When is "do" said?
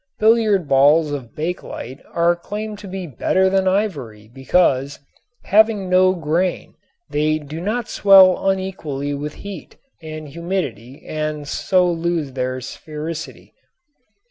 7.37-7.61